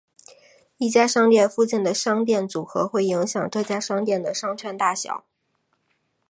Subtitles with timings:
[0.77, 5.25] 一家商店附近的商店组合会影响这家商店的商圈大小。